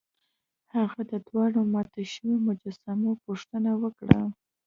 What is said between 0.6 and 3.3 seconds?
هغه د دواړو ماتو شویو مجسمو